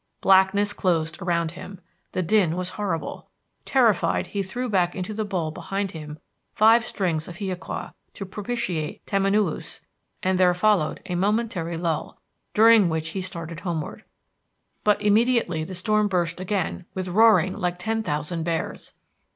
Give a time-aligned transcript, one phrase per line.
[0.19, 1.79] Blackness closed around him.
[2.13, 3.29] The din was horrible.
[3.65, 6.17] Terrified, he threw back into the bowl behind him
[6.55, 9.79] five strings of hiaqua to propitiate Tamanoüs,
[10.23, 12.19] and there followed a momentary lull,
[12.55, 14.03] during which he started homeward.
[14.83, 18.93] But immediately the storm burst again with roarings like ten thousand bears.